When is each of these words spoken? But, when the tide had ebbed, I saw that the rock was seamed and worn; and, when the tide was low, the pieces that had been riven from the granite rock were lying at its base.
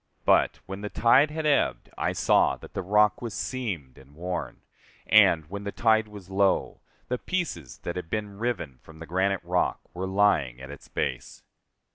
But, 0.25 0.61
when 0.65 0.81
the 0.81 0.89
tide 0.89 1.29
had 1.29 1.45
ebbed, 1.45 1.91
I 1.95 2.11
saw 2.13 2.55
that 2.57 2.73
the 2.73 2.81
rock 2.81 3.21
was 3.21 3.35
seamed 3.35 3.99
and 3.99 4.15
worn; 4.15 4.61
and, 5.05 5.45
when 5.47 5.63
the 5.63 5.71
tide 5.71 6.07
was 6.07 6.27
low, 6.31 6.81
the 7.07 7.19
pieces 7.19 7.77
that 7.83 7.95
had 7.97 8.09
been 8.09 8.39
riven 8.39 8.79
from 8.81 8.97
the 8.97 9.05
granite 9.05 9.43
rock 9.43 9.79
were 9.93 10.07
lying 10.07 10.59
at 10.59 10.71
its 10.71 10.87
base. 10.87 11.43